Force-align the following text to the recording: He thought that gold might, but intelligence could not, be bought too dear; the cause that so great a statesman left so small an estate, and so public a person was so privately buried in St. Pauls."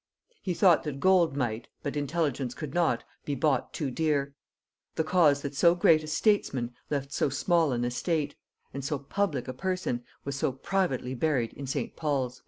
He 0.41 0.55
thought 0.55 0.81
that 0.85 0.99
gold 0.99 1.37
might, 1.37 1.67
but 1.83 1.95
intelligence 1.95 2.55
could 2.55 2.73
not, 2.73 3.03
be 3.23 3.35
bought 3.35 3.71
too 3.71 3.91
dear; 3.91 4.33
the 4.95 5.03
cause 5.03 5.43
that 5.43 5.53
so 5.53 5.75
great 5.75 6.03
a 6.03 6.07
statesman 6.07 6.73
left 6.89 7.13
so 7.13 7.29
small 7.29 7.71
an 7.71 7.85
estate, 7.85 8.35
and 8.73 8.83
so 8.83 8.97
public 8.97 9.47
a 9.47 9.53
person 9.53 10.03
was 10.25 10.35
so 10.35 10.53
privately 10.53 11.13
buried 11.13 11.53
in 11.53 11.67
St. 11.67 11.95
Pauls." 11.95 12.39